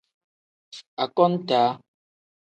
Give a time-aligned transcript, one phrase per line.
[1.03, 1.69] Akontaa.